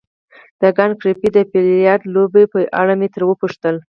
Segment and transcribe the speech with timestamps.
[0.61, 3.75] د کانت ګریفي د بیلیارډ لوبې په اړه مې ترې وپوښتل.